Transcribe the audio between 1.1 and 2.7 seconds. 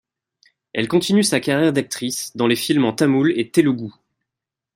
sa carrière d'actrice dans les